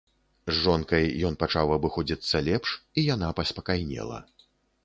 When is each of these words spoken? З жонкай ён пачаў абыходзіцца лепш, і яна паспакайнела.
З 0.53 0.53
жонкай 0.61 1.05
ён 1.29 1.37
пачаў 1.43 1.73
абыходзіцца 1.77 2.43
лепш, 2.47 2.73
і 2.99 3.07
яна 3.13 3.31
паспакайнела. 3.41 4.19